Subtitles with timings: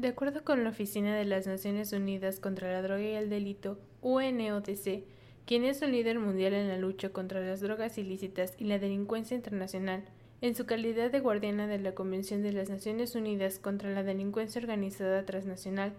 [0.00, 3.78] De acuerdo con la Oficina de las Naciones Unidas contra la Droga y el Delito,
[4.00, 5.04] UNODC,
[5.44, 9.36] quien es un líder mundial en la lucha contra las drogas ilícitas y la delincuencia
[9.36, 10.04] internacional,
[10.40, 14.62] en su calidad de guardiana de la Convención de las Naciones Unidas contra la Delincuencia
[14.62, 15.92] Organizada Transnacional,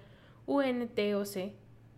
[0.48, 1.52] UNTOC,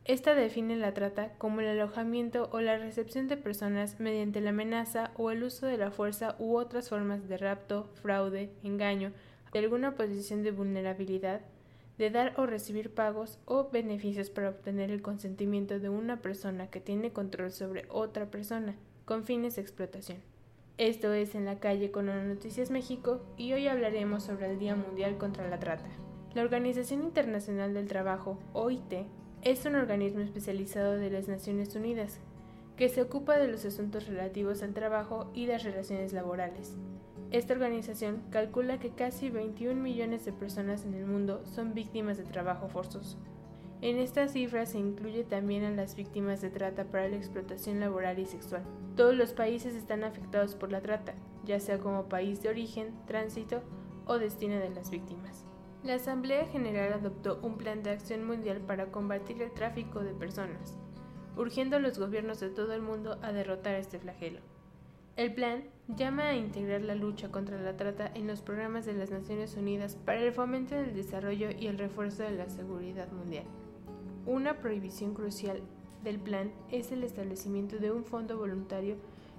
[0.04, 5.12] esta define la trata como el alojamiento o la recepción de personas mediante la amenaza
[5.16, 9.14] o el uso de la fuerza u otras formas de rapto, fraude, engaño,
[9.54, 11.40] de alguna posición de vulnerabilidad,
[11.98, 16.80] de dar o recibir pagos o beneficios para obtener el consentimiento de una persona que
[16.80, 18.76] tiene control sobre otra persona,
[19.06, 20.18] con fines de explotación.
[20.78, 25.18] Esto es En la calle con Noticias México y hoy hablaremos sobre el Día Mundial
[25.18, 25.90] contra la Trata.
[26.34, 29.06] La Organización Internacional del Trabajo, OIT,
[29.44, 32.20] es un organismo especializado de las Naciones Unidas
[32.76, 36.76] que se ocupa de los asuntos relativos al trabajo y las relaciones laborales.
[37.34, 42.26] Esta organización calcula que casi 21 millones de personas en el mundo son víctimas de
[42.26, 43.18] trabajo forzoso.
[43.82, 48.20] En esta cifra se incluye también a las víctimas de trata para la explotación laboral
[48.20, 48.62] y sexual.
[48.96, 53.64] Todos los países están afectados por la trata, ya sea como país de origen, tránsito
[54.06, 55.44] o destino de las víctimas.
[55.84, 60.78] La Asamblea General adoptó un plan de acción mundial para combatir el tráfico de personas,
[61.36, 64.53] urgiendo a los gobiernos de todo el mundo a derrotar este flagelo.
[65.16, 69.12] El plan llama a integrar la lucha contra la trata en los programas de las
[69.12, 73.44] Naciones Unidas para el fomento del desarrollo y el refuerzo de la seguridad mundial.
[74.26, 75.62] Una prohibición crucial
[76.04, 78.96] del plan es el establecimiento de un fondo voluntario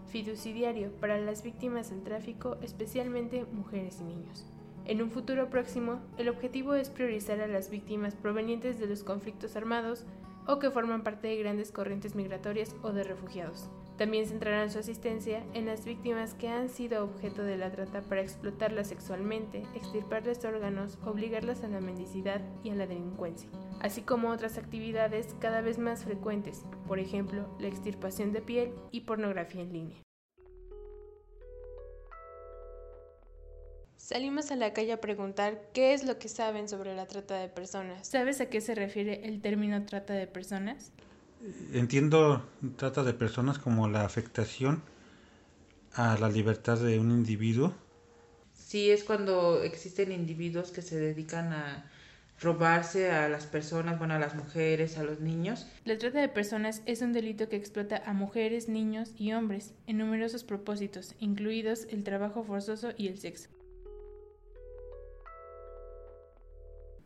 [0.06, 4.46] fiduciario para las víctimas del tráfico, especialmente mujeres y niños.
[4.84, 9.56] En un futuro próximo, el objetivo es priorizar a las víctimas provenientes de los conflictos
[9.56, 10.04] armados
[10.46, 13.70] o que forman parte de grandes corrientes migratorias o de refugiados.
[13.96, 18.22] También centrarán su asistencia en las víctimas que han sido objeto de la trata para
[18.22, 23.48] explotarlas sexualmente, extirparles órganos, obligarlas a la mendicidad y a la delincuencia,
[23.80, 29.02] así como otras actividades cada vez más frecuentes, por ejemplo, la extirpación de piel y
[29.02, 30.04] pornografía en línea.
[33.96, 37.48] Salimos a la calle a preguntar qué es lo que saben sobre la trata de
[37.48, 38.06] personas.
[38.06, 40.92] ¿Sabes a qué se refiere el término trata de personas?
[41.72, 42.44] Entiendo
[42.76, 44.82] trata de personas como la afectación
[45.94, 47.74] a la libertad de un individuo.
[48.54, 51.90] Sí, es cuando existen individuos que se dedican a
[52.40, 55.66] robarse a las personas, bueno, a las mujeres, a los niños.
[55.84, 59.98] La trata de personas es un delito que explota a mujeres, niños y hombres en
[59.98, 63.50] numerosos propósitos, incluidos el trabajo forzoso y el sexo.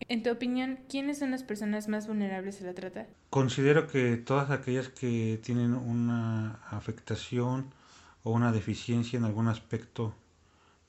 [0.07, 3.07] En tu opinión, ¿quiénes son las personas más vulnerables a la trata?
[3.31, 7.75] Considero que todas aquellas que tienen una afectación
[8.23, 10.15] o una deficiencia en algún aspecto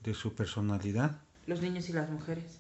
[0.01, 1.21] de su personalidad.
[1.47, 2.59] Los niños y las mujeres.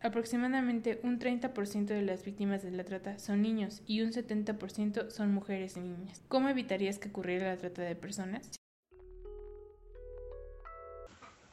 [0.00, 5.32] Aproximadamente un 30% de las víctimas de la trata son niños y un 70% son
[5.32, 6.22] mujeres y niñas.
[6.28, 8.50] ¿Cómo evitarías que ocurriera la trata de personas?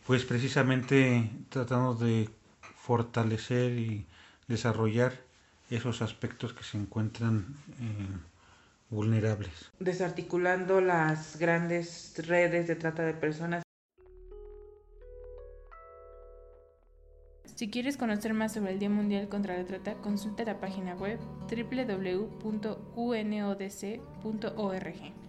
[0.07, 2.29] Pues precisamente tratando de
[2.89, 4.07] fortalecer y
[4.47, 5.13] desarrollar
[5.69, 7.45] esos aspectos que se encuentran
[7.79, 8.17] eh,
[8.89, 9.69] vulnerables.
[9.79, 13.61] Desarticulando las grandes redes de trata de personas.
[17.59, 21.19] Si quieres conocer más sobre el Día Mundial contra la Trata, consulta la página web
[21.51, 22.31] www.unodc.org.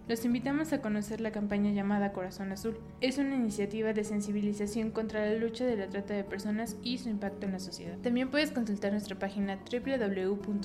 [0.07, 2.79] Los invitamos a conocer la campaña llamada Corazón Azul.
[3.01, 7.09] Es una iniciativa de sensibilización contra la lucha de la trata de personas y su
[7.09, 7.97] impacto en la sociedad.
[7.97, 10.63] También puedes consultar nuestra página www.sino.mx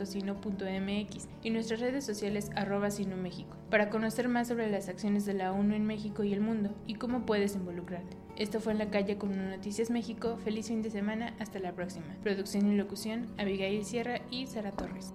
[1.43, 5.50] y nuestras redes sociales arroba Sino México para conocer más sobre las acciones de la
[5.50, 8.25] ONU en México y el mundo y cómo puedes involucrarte.
[8.36, 10.36] Esto fue En la calle con Noticias México.
[10.44, 11.34] Feliz fin de semana.
[11.38, 12.16] Hasta la próxima.
[12.22, 15.14] Producción y locución, Abigail Sierra y Sara Torres.